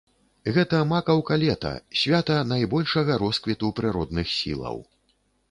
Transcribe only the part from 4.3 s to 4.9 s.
сілаў.